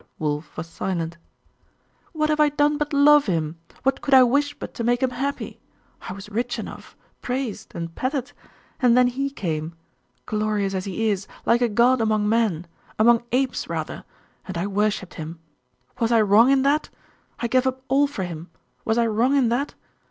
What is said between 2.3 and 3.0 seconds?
have I done but